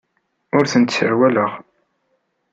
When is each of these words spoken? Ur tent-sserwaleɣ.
Ur 0.57 0.65
tent-sserwaleɣ. 0.71 1.51